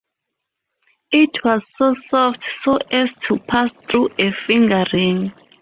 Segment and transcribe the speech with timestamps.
[1.11, 5.31] It was so soft so as to pass through a finger ring.